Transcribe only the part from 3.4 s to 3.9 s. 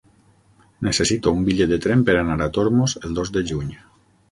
juny.